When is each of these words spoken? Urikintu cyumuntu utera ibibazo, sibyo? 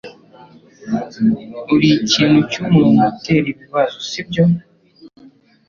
Urikintu 1.73 2.39
cyumuntu 2.51 2.99
utera 3.11 3.47
ibibazo, 3.53 3.97
sibyo? 4.09 4.43